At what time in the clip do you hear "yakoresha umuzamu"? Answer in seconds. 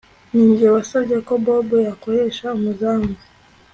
1.89-3.13